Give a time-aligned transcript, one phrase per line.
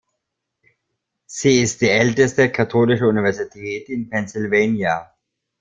[1.27, 5.13] Sie ist die älteste katholische Universität in Pennsylvania.